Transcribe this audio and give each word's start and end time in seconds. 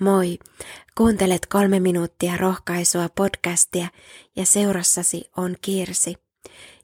Moi! 0.00 0.38
Kuuntelet 0.96 1.46
kolme 1.46 1.80
minuuttia 1.80 2.36
rohkaisua 2.36 3.08
podcastia 3.08 3.88
ja 4.36 4.46
seurassasi 4.46 5.30
on 5.36 5.56
Kirsi. 5.60 6.14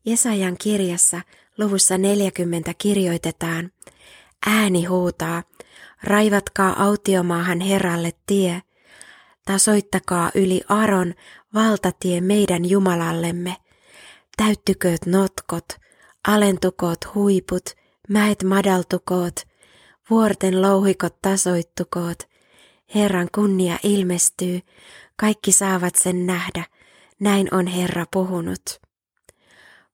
Jesajan 0.05 0.57
kirjassa 0.59 1.21
luvussa 1.59 1.99
40 1.99 2.75
kirjoitetaan, 2.79 3.71
ääni 4.46 4.85
huutaa, 4.85 5.43
raivatkaa 6.03 6.85
autiomaahan 6.85 7.61
Herralle 7.61 8.13
tie, 8.27 8.63
tasoittakaa 9.45 10.31
yli 10.35 10.61
Aron 10.69 11.15
valtatie 11.55 12.21
meidän 12.21 12.65
Jumalallemme, 12.65 13.57
täyttykööt 14.36 15.07
notkot, 15.07 15.69
alentukoot 16.29 17.14
huiput, 17.14 17.64
mäet 18.08 18.43
madaltukoot, 18.43 19.35
vuorten 20.11 20.63
louhikot 20.63 21.22
tasoittukoot, 21.22 22.32
Herran 22.95 23.29
kunnia 23.35 23.79
ilmestyy, 23.82 24.61
kaikki 25.17 25.53
saavat 25.53 25.95
sen 25.95 26.27
nähdä, 26.27 26.64
näin 27.21 27.55
on 27.55 27.67
Herra 27.67 28.07
puhunut. 28.13 28.81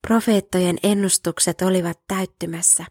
Profeettojen 0.08 0.78
ennustukset 0.82 1.62
olivat 1.62 2.00
täyttymässä. 2.08 2.84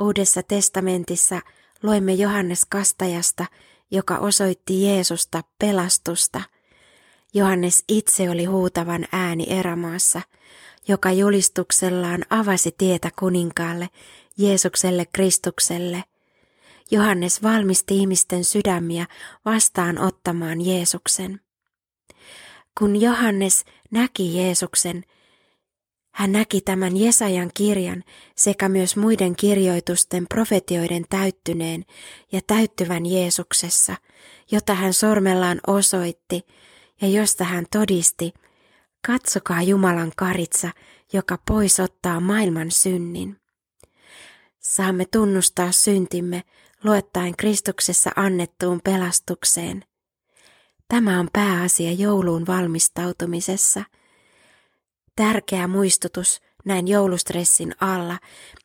Uudessa 0.00 0.42
testamentissa 0.42 1.40
loimme 1.82 2.12
Johannes 2.12 2.64
Kastajasta, 2.64 3.46
joka 3.90 4.18
osoitti 4.18 4.82
Jeesusta 4.82 5.42
pelastusta. 5.58 6.40
Johannes 7.34 7.84
itse 7.88 8.30
oli 8.30 8.44
huutavan 8.44 9.06
ääni 9.12 9.46
erämaassa, 9.48 10.20
joka 10.88 11.12
julistuksellaan 11.12 12.24
avasi 12.30 12.74
tietä 12.78 13.10
kuninkaalle, 13.18 13.88
Jeesukselle 14.38 15.06
Kristukselle– 15.12 16.04
Johannes 16.92 17.42
valmisti 17.42 17.96
ihmisten 17.96 18.44
sydämiä 18.44 19.06
vastaan 19.44 19.98
ottamaan 19.98 20.60
Jeesuksen. 20.60 21.40
Kun 22.78 23.00
Johannes 23.00 23.64
näki 23.90 24.36
Jeesuksen, 24.36 25.04
hän 26.14 26.32
näki 26.32 26.60
tämän 26.60 26.96
Jesajan 26.96 27.50
kirjan 27.54 28.04
sekä 28.36 28.68
myös 28.68 28.96
muiden 28.96 29.36
kirjoitusten 29.36 30.26
profetioiden 30.28 31.04
täyttyneen 31.10 31.84
ja 32.32 32.40
täyttyvän 32.46 33.06
Jeesuksessa, 33.06 33.96
jota 34.50 34.74
hän 34.74 34.92
sormellaan 34.92 35.60
osoitti 35.66 36.46
ja 37.00 37.08
josta 37.08 37.44
hän 37.44 37.66
todisti, 37.72 38.32
katsokaa 39.06 39.62
Jumalan 39.62 40.12
karitsa, 40.16 40.70
joka 41.12 41.38
pois 41.48 41.80
ottaa 41.80 42.20
maailman 42.20 42.70
synnin. 42.70 43.41
Saamme 44.62 45.04
tunnustaa 45.12 45.72
syntimme 45.72 46.42
luottaen 46.84 47.36
Kristuksessa 47.36 48.10
annettuun 48.16 48.80
pelastukseen. 48.84 49.84
Tämä 50.88 51.20
on 51.20 51.28
pääasia 51.32 51.92
jouluun 51.92 52.46
valmistautumisessa. 52.46 53.84
Tärkeä 55.16 55.68
muistutus 55.68 56.40
näin 56.64 56.88
joulustressin 56.88 57.74
alla, 57.80 58.18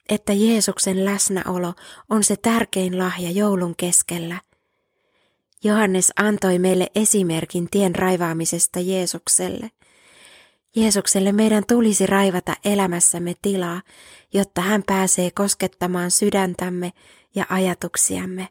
että 0.10 0.34
Jeesuksen 0.34 1.06
läsnäolo 1.06 1.74
on 2.10 2.24
se 2.24 2.36
tärkein 2.36 2.98
lahja 2.98 3.32
joulun 3.32 3.76
keskellä. 3.76 4.42
Johannes 5.64 6.12
antoi 6.20 6.60
meille 6.60 6.88
esimerkin 6.96 7.68
tien 7.72 7.96
raivaamisesta 7.96 8.80
Jeesukselle. 8.80 9.72
Jeesukselle 10.76 11.32
meidän 11.32 11.64
tulisi 11.68 12.06
raivata 12.06 12.56
elämässämme 12.66 13.34
tilaa, 13.42 13.82
jotta 14.34 14.62
hän 14.62 14.84
pääsee 14.88 15.32
koskettamaan 15.32 16.12
sydäntämme 16.12 16.94
ja 17.36 17.46
ajatuksiamme. 17.50 18.48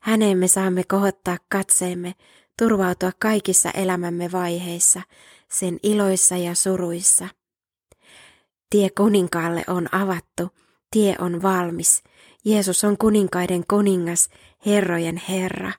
Häneen 0.00 0.38
me 0.38 0.48
saamme 0.48 0.84
kohottaa 0.84 1.36
katseemme, 1.48 2.14
turvautua 2.58 3.10
kaikissa 3.18 3.70
elämämme 3.70 4.32
vaiheissa, 4.32 5.02
sen 5.48 5.78
iloissa 5.82 6.36
ja 6.36 6.54
suruissa. 6.54 7.28
Tie 8.70 8.90
kuninkaalle 8.90 9.64
on 9.66 9.94
avattu, 9.94 10.48
tie 10.90 11.16
on 11.18 11.42
valmis. 11.42 12.02
Jeesus 12.44 12.84
on 12.84 12.98
kuninkaiden 12.98 13.64
kuningas, 13.70 14.28
herrojen 14.66 15.22
Herra. 15.28 15.72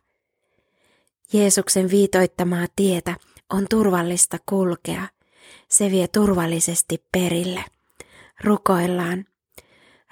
Jeesuksen 1.33 1.89
viitoittamaa 1.89 2.65
tietä 2.75 3.15
on 3.49 3.65
turvallista 3.69 4.37
kulkea. 4.45 5.07
Se 5.67 5.91
vie 5.91 6.07
turvallisesti 6.07 7.03
perille. 7.11 7.65
Rukoillaan. 8.43 9.25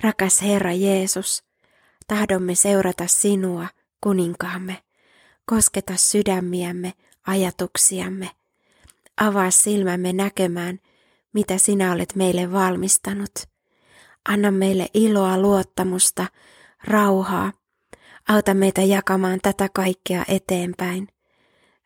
Rakas 0.02 0.42
Herra 0.42 0.74
Jeesus, 0.74 1.44
tahdomme 2.08 2.56
seurata 2.56 3.08
sinua, 3.08 3.68
kuninkaamme. 4.02 4.84
Kosketa 5.46 5.94
sydämiämme, 5.98 6.94
ajatuksiamme. 7.28 8.30
Avaa 9.18 9.52
silmämme 9.52 10.14
näkemään, 10.14 10.80
mitä 11.34 11.58
sinä 11.58 11.92
olet 11.92 12.16
meille 12.16 12.52
valmistanut. 12.52 13.32
Anna 14.30 14.52
meille 14.52 14.88
iloa, 14.94 15.38
luottamusta, 15.38 16.26
rauhaa. 16.84 17.52
Auta 18.30 18.54
meitä 18.54 18.82
jakamaan 18.82 19.40
tätä 19.42 19.70
kaikkea 19.74 20.24
eteenpäin. 20.28 21.08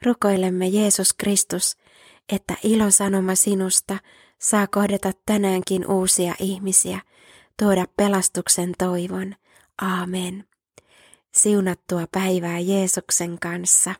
Rukoilemme 0.06 0.68
Jeesus 0.68 1.14
Kristus, 1.14 1.78
että 2.30 2.56
ilosanoma 2.64 3.36
sinusta 3.36 3.98
saa 4.40 4.68
kohdata 4.68 5.12
tänäänkin 5.26 5.92
uusia 5.92 6.36
ihmisiä, 6.40 7.00
tuoda 7.60 7.86
pelastuksen 7.98 8.74
toivon. 8.78 9.36
Aamen. 9.82 10.44
Siunattua 11.34 12.08
päivää 12.12 12.60
Jeesuksen 12.60 13.40
kanssa. 13.40 13.96